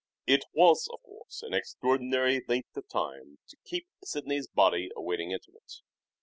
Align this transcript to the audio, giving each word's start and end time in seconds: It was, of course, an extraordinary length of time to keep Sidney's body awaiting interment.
It 0.25 0.43
was, 0.53 0.87
of 0.91 0.99
course, 1.03 1.43
an 1.43 1.53
extraordinary 1.53 2.43
length 2.47 2.75
of 2.75 2.89
time 2.89 3.37
to 3.49 3.57
keep 3.63 3.85
Sidney's 4.03 4.47
body 4.47 4.89
awaiting 4.95 5.29
interment. 5.31 5.81